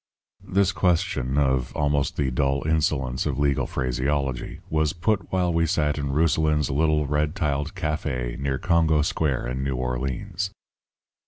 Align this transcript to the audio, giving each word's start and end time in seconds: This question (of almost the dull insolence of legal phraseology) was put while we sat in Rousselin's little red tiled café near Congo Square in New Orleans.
This 0.47 0.71
question 0.71 1.37
(of 1.37 1.75
almost 1.75 2.17
the 2.17 2.31
dull 2.31 2.63
insolence 2.67 3.27
of 3.27 3.37
legal 3.37 3.67
phraseology) 3.67 4.59
was 4.67 4.93
put 4.93 5.31
while 5.31 5.53
we 5.53 5.67
sat 5.67 5.99
in 5.99 6.11
Rousselin's 6.11 6.71
little 6.71 7.05
red 7.05 7.35
tiled 7.35 7.75
café 7.75 8.35
near 8.39 8.57
Congo 8.57 9.03
Square 9.03 9.45
in 9.45 9.63
New 9.63 9.75
Orleans. 9.75 10.49